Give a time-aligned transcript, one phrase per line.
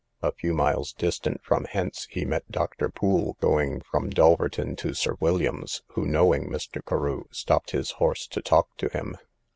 [0.23, 2.89] A few miles distant from hence he met Dr.
[2.89, 6.83] Poole going from Dulverton to Sir William's, who, knowing Mr.
[6.83, 9.15] Carew, stopped his horse to talk to him.